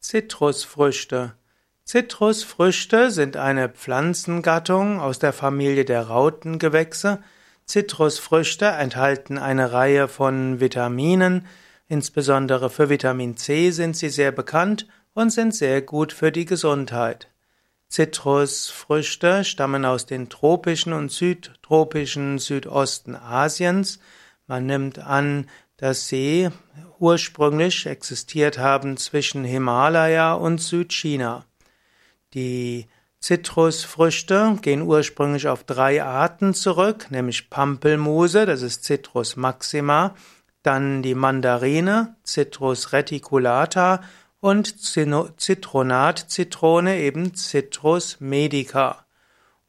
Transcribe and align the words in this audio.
Zitrusfrüchte. 0.00 1.34
Zitrusfrüchte 1.84 3.10
sind 3.10 3.36
eine 3.36 3.68
Pflanzengattung 3.68 5.00
aus 5.00 5.18
der 5.18 5.32
Familie 5.32 5.84
der 5.84 6.02
Rautengewächse. 6.02 7.20
Zitrusfrüchte 7.64 8.66
enthalten 8.66 9.38
eine 9.38 9.72
Reihe 9.72 10.06
von 10.06 10.60
Vitaminen, 10.60 11.46
insbesondere 11.88 12.70
für 12.70 12.88
Vitamin 12.88 13.36
C 13.36 13.70
sind 13.70 13.96
sie 13.96 14.08
sehr 14.08 14.30
bekannt 14.32 14.86
und 15.14 15.30
sind 15.30 15.54
sehr 15.54 15.82
gut 15.82 16.12
für 16.12 16.30
die 16.30 16.44
Gesundheit. 16.44 17.28
Zitrusfrüchte 17.88 19.44
stammen 19.44 19.84
aus 19.84 20.06
den 20.06 20.28
tropischen 20.28 20.92
und 20.92 21.10
südtropischen 21.10 22.38
Südosten 22.38 23.16
Asiens. 23.16 23.98
Man 24.46 24.66
nimmt 24.66 24.98
an, 24.98 25.48
dass 25.78 26.08
sie 26.08 26.50
ursprünglich 26.98 27.86
existiert 27.86 28.58
haben 28.58 28.98
zwischen 28.98 29.44
Himalaya 29.44 30.34
und 30.34 30.60
Südchina. 30.60 31.46
Die 32.34 32.86
Zitrusfrüchte 33.20 34.58
gehen 34.60 34.82
ursprünglich 34.82 35.48
auf 35.48 35.64
drei 35.64 36.02
Arten 36.02 36.52
zurück, 36.54 37.06
nämlich 37.10 37.48
Pampelmuse, 37.50 38.46
das 38.46 38.62
ist 38.62 38.84
Citrus 38.84 39.36
maxima, 39.36 40.14
dann 40.62 41.02
die 41.02 41.14
Mandarine, 41.14 42.16
Citrus 42.24 42.92
reticulata 42.92 44.00
und 44.40 44.80
Zitronat-Zitrone, 44.80 46.98
eben 46.98 47.34
Citrus 47.34 48.20
medica. 48.20 49.04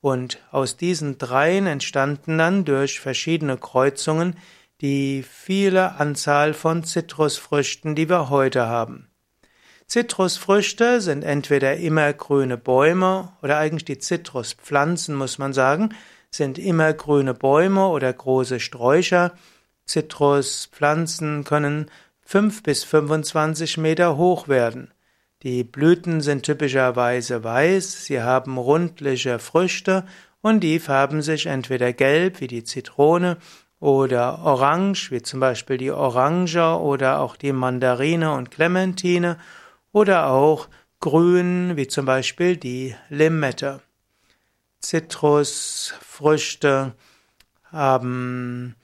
Und 0.02 0.40
aus 0.52 0.78
diesen 0.78 1.18
dreien 1.18 1.68
entstanden 1.68 2.38
dann 2.38 2.64
durch 2.66 3.00
verschiedene 3.00 3.58
Kreuzungen 3.58 4.36
die 4.82 5.24
viele 5.24 5.96
Anzahl 5.96 6.54
von 6.54 6.84
Zitrusfrüchten, 6.84 7.96
die 7.96 8.10
wir 8.10 8.30
heute 8.30 8.68
haben. 8.68 9.10
Zitrusfrüchte 9.88 11.02
sind 11.02 11.24
entweder 11.24 11.78
immergrüne 11.78 12.58
Bäume 12.58 13.34
oder 13.42 13.58
eigentlich 13.58 13.86
die 13.86 13.98
Zitruspflanzen, 13.98 15.16
muss 15.16 15.40
man 15.40 15.52
sagen, 15.52 15.96
sind 16.32 16.60
immergrüne 16.60 17.34
Bäume 17.34 17.88
oder 17.88 18.14
große 18.14 18.60
Sträucher. 18.60 19.34
Zitruspflanzen 19.86 21.44
können 21.44 21.90
5 22.22 22.62
bis 22.62 22.84
25 22.84 23.78
Meter 23.78 24.16
hoch 24.16 24.48
werden. 24.48 24.94
Die 25.42 25.64
Blüten 25.64 26.22
sind 26.22 26.44
typischerweise 26.44 27.44
weiß, 27.44 28.06
sie 28.06 28.22
haben 28.22 28.58
rundliche 28.58 29.40
Früchte 29.40 30.06
und 30.42 30.60
die 30.60 30.80
färben 30.80 31.24
sich 31.24 31.48
entweder 31.48 31.94
gelb 31.94 32.42
wie 32.42 32.48
die 32.48 32.64
Zitrone 32.64 33.38
oder 33.80 34.40
orange, 34.40 35.12
wie 35.12 35.22
zum 35.22 35.40
Beispiel 35.40 35.78
die 35.78 35.92
Orange 35.92 36.80
oder 36.80 37.20
auch 37.20 37.36
die 37.36 37.54
Mandarine 37.54 38.34
und 38.34 38.50
Clementine 38.52 39.38
oder 39.92 40.28
auch 40.28 40.68
grün, 41.00 41.78
wie 41.78 41.88
zum 41.88 42.06
Beispiel 42.06 42.58
die 42.58 42.94
Limette. 43.10 43.82
Zitrusfrüchte 44.80 46.94
haben 47.72 48.76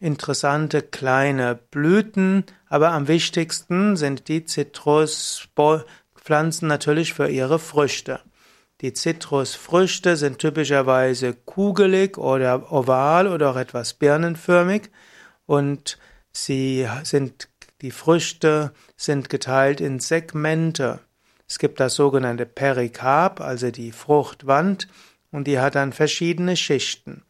interessante 0.00 0.82
kleine 0.82 1.54
Blüten, 1.54 2.44
aber 2.68 2.90
am 2.90 3.08
wichtigsten 3.08 3.96
sind 3.96 4.28
die 4.28 4.44
Zitruspflanzen 4.44 6.68
natürlich 6.68 7.14
für 7.14 7.28
ihre 7.28 7.58
Früchte. 7.58 8.20
Die 8.82 8.92
Zitrusfrüchte 8.92 10.16
sind 10.16 10.40
typischerweise 10.40 11.34
kugelig 11.34 12.18
oder 12.18 12.72
oval 12.72 13.28
oder 13.28 13.52
auch 13.52 13.56
etwas 13.56 13.94
birnenförmig 13.94 14.90
und 15.46 15.98
sie 16.32 16.88
sind, 17.04 17.48
die 17.80 17.92
Früchte 17.92 18.72
sind 18.96 19.30
geteilt 19.30 19.80
in 19.80 20.00
Segmente. 20.00 20.98
Es 21.46 21.60
gibt 21.60 21.78
das 21.78 21.94
sogenannte 21.94 22.44
Perikarp, 22.44 23.40
also 23.40 23.70
die 23.70 23.92
Fruchtwand, 23.92 24.88
und 25.30 25.46
die 25.46 25.60
hat 25.60 25.76
dann 25.76 25.92
verschiedene 25.92 26.56
Schichten. 26.56 27.22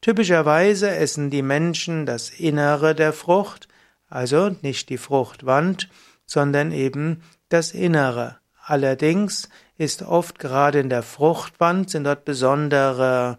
Typischerweise 0.00 0.90
essen 0.90 1.28
die 1.30 1.42
Menschen 1.42 2.06
das 2.06 2.30
Innere 2.30 2.94
der 2.94 3.12
Frucht, 3.12 3.66
also 4.08 4.54
nicht 4.62 4.88
die 4.88 4.96
Fruchtwand, 4.98 5.88
sondern 6.24 6.70
eben 6.70 7.22
das 7.48 7.72
Innere. 7.72 8.38
Allerdings 8.64 9.48
ist 9.80 10.02
oft 10.02 10.38
gerade 10.38 10.78
in 10.78 10.90
der 10.90 11.02
Fruchtwand 11.02 11.88
sind 11.88 12.04
dort 12.04 12.26
besondere 12.26 13.38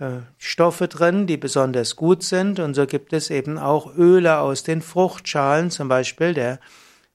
äh, 0.00 0.16
Stoffe 0.36 0.88
drin, 0.88 1.28
die 1.28 1.36
besonders 1.36 1.94
gut 1.94 2.24
sind. 2.24 2.58
Und 2.58 2.74
so 2.74 2.86
gibt 2.86 3.12
es 3.12 3.30
eben 3.30 3.56
auch 3.56 3.94
Öle 3.94 4.40
aus 4.40 4.64
den 4.64 4.82
Fruchtschalen, 4.82 5.70
zum 5.70 5.86
Beispiel 5.86 6.34
der 6.34 6.58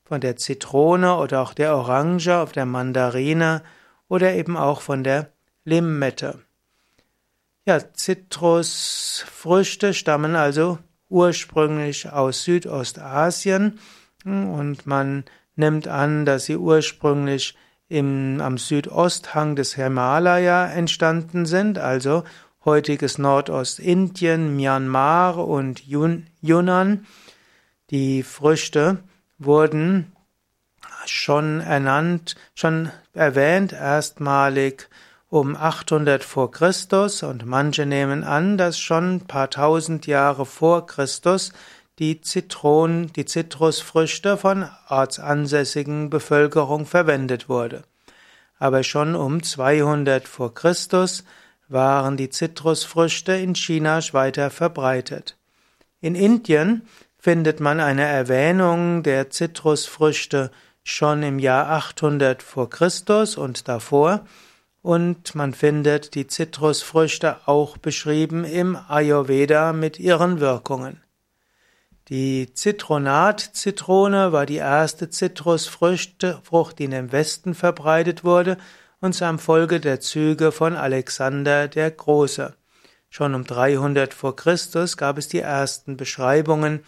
von 0.05 0.21
der 0.21 0.37
Zitrone 0.37 1.17
oder 1.17 1.41
auch 1.41 1.53
der 1.53 1.75
Orange, 1.75 2.37
auf 2.37 2.53
der 2.53 2.65
Mandarine 2.65 3.61
oder 4.07 4.33
eben 4.35 4.55
auch 4.55 4.79
von 4.79 5.03
der 5.03 5.33
Limette. 5.65 6.39
Ja, 7.65 7.93
Zitrusfrüchte 7.93 9.93
stammen 9.93 10.37
also 10.37 10.79
ursprünglich 11.09 12.09
aus 12.09 12.45
Südostasien 12.45 13.79
und 14.23 14.85
man 14.85 15.25
nimmt 15.57 15.89
an, 15.89 16.25
dass 16.25 16.45
sie 16.45 16.55
ursprünglich 16.55 17.57
im, 17.91 18.39
am 18.39 18.57
Südosthang 18.57 19.57
des 19.57 19.75
Himalaya 19.75 20.65
entstanden 20.67 21.45
sind, 21.45 21.77
also 21.77 22.23
heutiges 22.63 23.17
Nordostindien, 23.17 24.55
Myanmar 24.55 25.37
und 25.45 25.83
Yunnan. 25.85 27.05
Die 27.89 28.23
Früchte 28.23 28.99
wurden 29.39 30.13
schon 31.05 31.59
ernannt, 31.59 32.35
schon 32.55 32.91
erwähnt, 33.13 33.73
erstmalig 33.73 34.87
um 35.29 35.57
800 35.57 36.23
vor 36.23 36.51
Christus 36.51 37.23
und 37.23 37.45
manche 37.45 37.85
nehmen 37.85 38.23
an, 38.23 38.57
dass 38.57 38.79
schon 38.79 39.15
ein 39.15 39.27
paar 39.27 39.49
tausend 39.49 40.07
Jahre 40.07 40.45
vor 40.45 40.85
Christus 40.85 41.51
die 42.01 42.19
Zitronen, 42.19 43.13
die 43.13 43.25
Zitrusfrüchte 43.25 44.35
von 44.35 44.67
ortsansässigen 44.89 46.09
Bevölkerung 46.09 46.87
verwendet 46.87 47.47
wurde. 47.47 47.83
Aber 48.57 48.83
schon 48.83 49.13
um 49.15 49.43
200 49.43 50.27
vor 50.27 50.53
Christus 50.55 51.23
waren 51.67 52.17
die 52.17 52.31
Zitrusfrüchte 52.31 53.33
in 53.33 53.53
China 53.53 53.99
weiter 54.13 54.49
verbreitet. 54.49 55.37
In 56.01 56.15
Indien 56.15 56.81
findet 57.19 57.59
man 57.59 57.79
eine 57.79 58.05
Erwähnung 58.05 59.03
der 59.03 59.29
Zitrusfrüchte 59.29 60.49
schon 60.83 61.21
im 61.21 61.37
Jahr 61.37 61.69
800 61.69 62.41
vor 62.41 62.67
Christus 62.69 63.37
und 63.37 63.67
davor 63.67 64.25
und 64.81 65.35
man 65.35 65.53
findet 65.53 66.15
die 66.15 66.25
Zitrusfrüchte 66.25 67.37
auch 67.45 67.77
beschrieben 67.77 68.43
im 68.43 68.75
Ayurveda 68.75 69.73
mit 69.73 69.99
ihren 69.99 70.39
Wirkungen. 70.39 71.00
Die 72.09 72.53
Zitronat-Zitrone 72.53 74.31
war 74.31 74.45
die 74.45 74.55
erste 74.55 75.09
Zitrusfrucht, 75.09 76.79
die 76.79 76.83
in 76.83 76.91
den 76.91 77.11
Westen 77.11 77.53
verbreitet 77.53 78.23
wurde 78.23 78.57
und 79.01 79.13
zwar 79.13 79.31
im 79.31 79.39
Folge 79.39 79.79
der 79.79 79.99
Züge 79.99 80.51
von 80.51 80.75
Alexander 80.75 81.67
der 81.67 81.91
Große. 81.91 82.55
Schon 83.09 83.35
um 83.35 83.43
300 83.43 84.13
vor 84.13 84.35
Christus 84.35 84.95
gab 84.95 85.17
es 85.17 85.27
die 85.27 85.39
ersten 85.39 85.97
Beschreibungen 85.97 86.85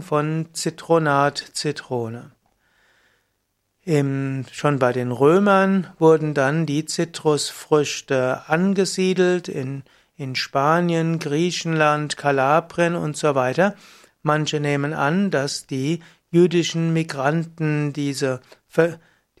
von 0.00 0.48
Zitronat-Zitrone. 0.52 2.32
Im, 3.84 4.44
schon 4.52 4.78
bei 4.78 4.92
den 4.92 5.10
Römern 5.10 5.88
wurden 5.98 6.34
dann 6.34 6.66
die 6.66 6.84
Zitrusfrüchte 6.84 8.42
angesiedelt 8.48 9.48
in, 9.48 9.82
in 10.16 10.36
Spanien, 10.36 11.18
Griechenland, 11.18 12.16
Kalabrien 12.16 12.94
und 12.94 13.16
so 13.16 13.34
weiter. 13.34 13.74
Manche 14.22 14.60
nehmen 14.60 14.94
an, 14.94 15.30
dass 15.30 15.66
die 15.66 16.00
jüdischen 16.30 16.92
Migranten 16.92 17.92
diese, 17.92 18.40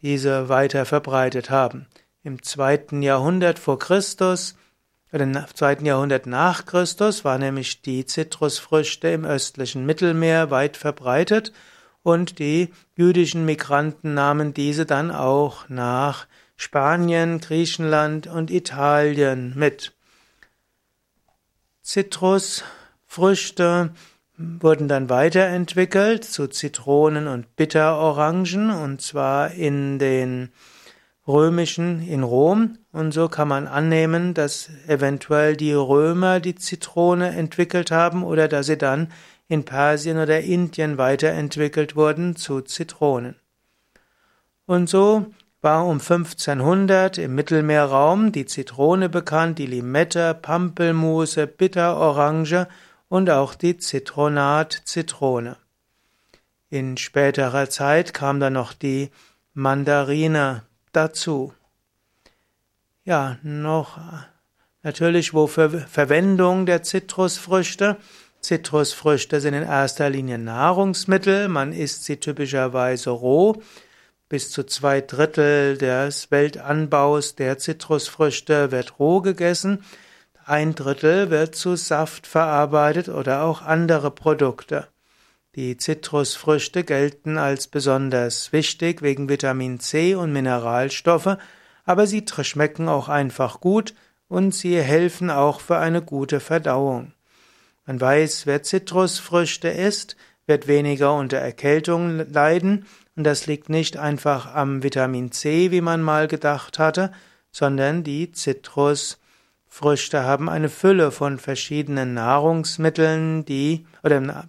diese 0.02 0.48
weiter 0.48 0.84
verbreitet 0.84 1.50
haben. 1.50 1.86
Im 2.22 2.42
zweiten 2.42 3.02
Jahrhundert 3.02 3.58
vor 3.58 3.78
Christus, 3.78 4.56
oder 5.12 5.24
im 5.24 5.36
zweiten 5.54 5.84
Jahrhundert 5.84 6.26
nach 6.26 6.66
Christus, 6.66 7.24
war 7.24 7.38
nämlich 7.38 7.82
die 7.82 8.06
Zitrusfrüchte 8.06 9.08
im 9.08 9.24
östlichen 9.24 9.84
Mittelmeer 9.86 10.50
weit 10.50 10.76
verbreitet 10.76 11.52
und 12.02 12.38
die 12.38 12.72
jüdischen 12.96 13.44
Migranten 13.44 14.14
nahmen 14.14 14.54
diese 14.54 14.86
dann 14.86 15.10
auch 15.10 15.68
nach 15.68 16.26
Spanien, 16.56 17.40
Griechenland 17.40 18.26
und 18.26 18.50
Italien 18.50 19.52
mit. 19.56 19.92
Zitrusfrüchte 21.82 23.90
wurden 24.38 24.88
dann 24.88 25.08
weiterentwickelt 25.10 26.24
zu 26.24 26.48
Zitronen 26.48 27.28
und 27.28 27.54
Bitterorangen 27.56 28.70
und 28.70 29.00
zwar 29.00 29.52
in 29.52 29.98
den 29.98 30.50
römischen 31.28 32.06
in 32.06 32.22
Rom 32.22 32.78
und 32.92 33.12
so 33.12 33.28
kann 33.28 33.48
man 33.48 33.68
annehmen, 33.68 34.34
dass 34.34 34.70
eventuell 34.88 35.56
die 35.56 35.72
Römer 35.72 36.40
die 36.40 36.56
Zitrone 36.56 37.30
entwickelt 37.30 37.90
haben 37.90 38.24
oder 38.24 38.48
dass 38.48 38.66
sie 38.66 38.78
dann 38.78 39.08
in 39.48 39.64
Persien 39.64 40.18
oder 40.18 40.40
Indien 40.40 40.98
weiterentwickelt 40.98 41.94
wurden 41.94 42.36
zu 42.36 42.62
Zitronen. 42.62 43.36
Und 44.66 44.88
so 44.88 45.26
war 45.60 45.86
um 45.86 46.00
1500 46.00 47.18
im 47.18 47.34
Mittelmeerraum 47.34 48.32
die 48.32 48.46
Zitrone 48.46 49.08
bekannt, 49.08 49.58
die 49.58 49.66
Limette, 49.66 50.34
Pampelmuse, 50.34 51.46
Bitterorange 51.46 52.66
und 53.12 53.28
auch 53.28 53.54
die 53.54 53.76
Zitronat-Zitrone. 53.76 55.58
In 56.70 56.96
späterer 56.96 57.68
Zeit 57.68 58.14
kam 58.14 58.40
dann 58.40 58.54
noch 58.54 58.72
die 58.72 59.10
Mandarine 59.52 60.62
dazu. 60.92 61.52
Ja, 63.04 63.36
noch 63.42 63.98
natürlich 64.82 65.34
wofür 65.34 65.68
Verwendung 65.68 66.64
der 66.64 66.84
Zitrusfrüchte. 66.84 67.98
Zitrusfrüchte 68.40 69.42
sind 69.42 69.52
in 69.52 69.64
erster 69.64 70.08
Linie 70.08 70.38
Nahrungsmittel, 70.38 71.48
man 71.48 71.74
isst 71.74 72.04
sie 72.04 72.16
typischerweise 72.16 73.10
roh. 73.10 73.60
Bis 74.30 74.50
zu 74.50 74.64
zwei 74.64 75.02
Drittel 75.02 75.76
des 75.76 76.30
Weltanbaus 76.30 77.34
der 77.34 77.58
Zitrusfrüchte 77.58 78.72
wird 78.72 78.98
roh 78.98 79.20
gegessen. 79.20 79.84
Ein 80.44 80.74
Drittel 80.74 81.30
wird 81.30 81.54
zu 81.54 81.76
Saft 81.76 82.26
verarbeitet 82.26 83.08
oder 83.08 83.44
auch 83.44 83.62
andere 83.62 84.10
Produkte. 84.10 84.88
Die 85.54 85.76
Zitrusfrüchte 85.76 86.82
gelten 86.82 87.38
als 87.38 87.68
besonders 87.68 88.52
wichtig 88.52 89.02
wegen 89.02 89.28
Vitamin 89.28 89.78
C 89.78 90.16
und 90.16 90.32
Mineralstoffe, 90.32 91.36
aber 91.84 92.06
sie 92.06 92.24
schmecken 92.42 92.88
auch 92.88 93.08
einfach 93.08 93.60
gut 93.60 93.94
und 94.28 94.52
sie 94.52 94.80
helfen 94.80 95.30
auch 95.30 95.60
für 95.60 95.78
eine 95.78 96.02
gute 96.02 96.40
Verdauung. 96.40 97.12
Man 97.86 98.00
weiß, 98.00 98.46
wer 98.46 98.62
Zitrusfrüchte 98.62 99.68
isst, 99.68 100.16
wird 100.46 100.66
weniger 100.66 101.14
unter 101.14 101.38
Erkältung 101.38 102.26
leiden, 102.32 102.86
und 103.14 103.24
das 103.24 103.46
liegt 103.46 103.68
nicht 103.68 103.98
einfach 103.98 104.54
am 104.54 104.82
Vitamin 104.82 105.30
C, 105.30 105.70
wie 105.70 105.82
man 105.82 106.02
mal 106.02 106.26
gedacht 106.28 106.78
hatte, 106.78 107.12
sondern 107.50 108.02
die 108.02 108.32
Zitrusfrüchte 109.72 110.24
haben 110.24 110.50
eine 110.50 110.68
Fülle 110.68 111.10
von 111.10 111.38
verschiedenen 111.38 112.12
Nahrungsmitteln, 112.12 113.46
die 113.46 113.86
oder 114.02 114.44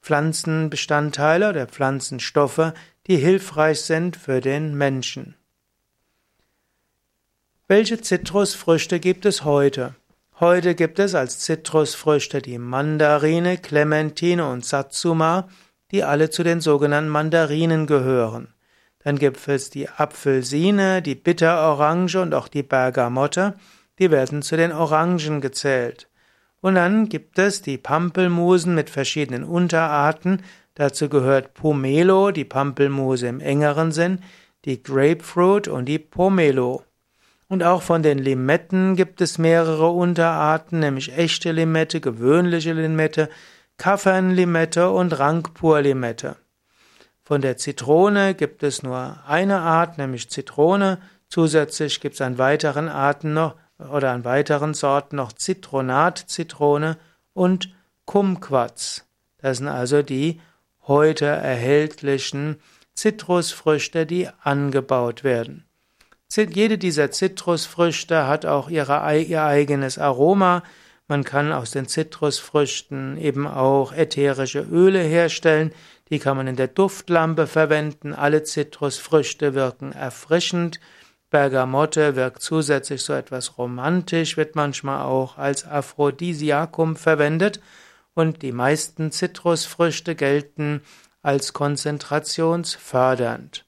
Pflanzenbestandteile 0.00 1.48
oder 1.48 1.66
Pflanzenstoffe, 1.66 2.72
die 3.08 3.16
hilfreich 3.16 3.80
sind 3.80 4.16
für 4.16 4.40
den 4.40 4.76
Menschen. 4.76 5.34
Welche 7.66 8.00
Zitrusfrüchte 8.00 9.00
gibt 9.00 9.26
es 9.26 9.42
heute? 9.42 9.96
Heute 10.38 10.76
gibt 10.76 11.00
es 11.00 11.16
als 11.16 11.40
Zitrusfrüchte 11.40 12.40
die 12.40 12.58
Mandarine, 12.58 13.58
Clementine 13.58 14.48
und 14.48 14.64
Satsuma, 14.64 15.48
die 15.90 16.04
alle 16.04 16.30
zu 16.30 16.44
den 16.44 16.60
sogenannten 16.60 17.10
Mandarinen 17.10 17.88
gehören. 17.88 18.54
Dann 19.00 19.18
gibt 19.18 19.48
es 19.48 19.70
die 19.70 19.88
Apfelsine, 19.88 21.02
die 21.02 21.16
Bitterorange 21.16 22.20
und 22.20 22.32
auch 22.32 22.46
die 22.46 22.62
Bergamotte, 22.62 23.56
die 24.02 24.10
werden 24.10 24.42
zu 24.42 24.56
den 24.56 24.72
Orangen 24.72 25.40
gezählt. 25.40 26.08
Und 26.60 26.74
dann 26.74 27.08
gibt 27.08 27.38
es 27.38 27.62
die 27.62 27.78
Pampelmusen 27.78 28.74
mit 28.74 28.90
verschiedenen 28.90 29.44
Unterarten. 29.44 30.42
Dazu 30.74 31.08
gehört 31.08 31.54
Pomelo, 31.54 32.32
die 32.32 32.44
Pampelmuse 32.44 33.28
im 33.28 33.38
engeren 33.38 33.92
Sinn, 33.92 34.18
die 34.64 34.82
Grapefruit 34.82 35.68
und 35.68 35.84
die 35.84 36.00
Pomelo. 36.00 36.82
Und 37.46 37.62
auch 37.62 37.82
von 37.82 38.02
den 38.02 38.18
Limetten 38.18 38.96
gibt 38.96 39.20
es 39.20 39.38
mehrere 39.38 39.90
Unterarten, 39.90 40.80
nämlich 40.80 41.16
echte 41.16 41.52
Limette, 41.52 42.00
gewöhnliche 42.00 42.72
Limette, 42.72 43.28
Kaffernlimette 43.76 44.90
und 44.90 45.16
Rangpurlimette. 45.16 46.38
Von 47.22 47.40
der 47.40 47.56
Zitrone 47.56 48.34
gibt 48.34 48.64
es 48.64 48.82
nur 48.82 49.20
eine 49.28 49.60
Art, 49.60 49.96
nämlich 49.96 50.28
Zitrone. 50.28 50.98
Zusätzlich 51.28 52.00
gibt 52.00 52.16
es 52.16 52.20
an 52.20 52.38
weiteren 52.38 52.88
Arten 52.88 53.32
noch 53.32 53.54
oder 53.90 54.12
an 54.12 54.24
weiteren 54.24 54.74
Sorten 54.74 55.16
noch 55.16 55.32
Zitronat-Zitrone 55.32 56.98
und 57.34 57.74
Kumquats. 58.04 59.06
Das 59.38 59.58
sind 59.58 59.68
also 59.68 60.02
die 60.02 60.40
heute 60.86 61.26
erhältlichen 61.26 62.56
Zitrusfrüchte, 62.94 64.06
die 64.06 64.28
angebaut 64.42 65.24
werden. 65.24 65.64
Jede 66.34 66.78
dieser 66.78 67.10
Zitrusfrüchte 67.10 68.26
hat 68.26 68.46
auch 68.46 68.70
ihre, 68.70 69.18
ihr 69.18 69.42
eigenes 69.42 69.98
Aroma. 69.98 70.62
Man 71.06 71.24
kann 71.24 71.52
aus 71.52 71.72
den 71.72 71.88
Zitrusfrüchten 71.88 73.18
eben 73.18 73.46
auch 73.46 73.92
ätherische 73.92 74.60
Öle 74.60 75.00
herstellen. 75.00 75.72
Die 76.08 76.18
kann 76.18 76.36
man 76.36 76.46
in 76.46 76.56
der 76.56 76.68
Duftlampe 76.68 77.46
verwenden. 77.46 78.14
Alle 78.14 78.44
Zitrusfrüchte 78.44 79.54
wirken 79.54 79.92
erfrischend. 79.92 80.80
Bergamotte 81.32 82.14
wirkt 82.14 82.42
zusätzlich 82.42 83.02
so 83.02 83.12
etwas 83.12 83.58
romantisch, 83.58 84.36
wird 84.36 84.54
manchmal 84.54 85.02
auch 85.02 85.38
als 85.38 85.66
Aphrodisiakum 85.66 86.94
verwendet 86.94 87.60
und 88.14 88.42
die 88.42 88.52
meisten 88.52 89.10
Zitrusfrüchte 89.10 90.14
gelten 90.14 90.82
als 91.22 91.52
konzentrationsfördernd. 91.52 93.64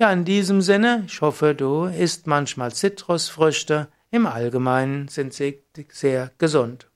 Ja, 0.00 0.12
in 0.12 0.24
diesem 0.24 0.62
Sinne, 0.62 1.04
ich 1.06 1.20
hoffe, 1.20 1.54
du 1.54 1.84
isst 1.84 2.26
manchmal 2.26 2.72
Zitrusfrüchte. 2.72 3.86
Im 4.10 4.26
Allgemeinen 4.26 5.06
sind 5.06 5.34
sie 5.34 5.62
sehr 5.90 6.32
gesund. 6.38 6.89